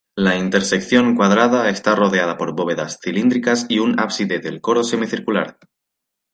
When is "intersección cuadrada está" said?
0.35-1.93